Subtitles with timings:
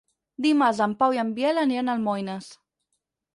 [0.45, 2.49] Dimarts en Pau i en Biel aniran a Almoines.